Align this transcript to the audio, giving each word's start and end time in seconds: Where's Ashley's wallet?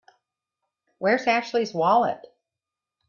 Where's 0.97 1.27
Ashley's 1.27 1.75
wallet? 1.75 2.21